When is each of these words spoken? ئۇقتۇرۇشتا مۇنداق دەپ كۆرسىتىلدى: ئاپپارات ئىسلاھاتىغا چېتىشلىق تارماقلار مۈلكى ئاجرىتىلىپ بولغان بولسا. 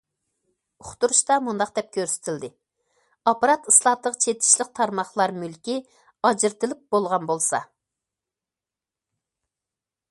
ئۇقتۇرۇشتا 0.83 1.35
مۇنداق 1.47 1.73
دەپ 1.75 1.91
كۆرسىتىلدى: 1.97 2.49
ئاپپارات 3.31 3.69
ئىسلاھاتىغا 3.73 4.21
چېتىشلىق 4.25 4.73
تارماقلار 4.81 5.35
مۈلكى 5.43 5.77
ئاجرىتىلىپ 6.31 6.83
بولغان 6.97 7.33
بولسا. 7.33 7.63